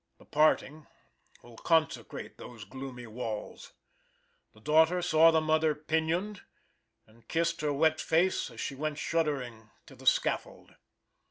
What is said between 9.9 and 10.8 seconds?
the scaffold.